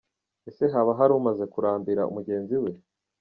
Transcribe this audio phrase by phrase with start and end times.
[0.49, 2.71] Ese haba hari umaze kurambira mugenzi we?